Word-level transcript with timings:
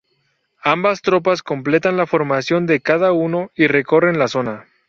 Ambas 0.63 1.03
tropas 1.03 1.43
completan 1.43 1.95
la 1.95 2.07
formación 2.07 2.65
de 2.65 2.79
cada 2.81 3.11
uno, 3.11 3.51
y 3.53 3.67
recorren 3.67 4.17
la 4.17 4.27
zona. 4.27 4.65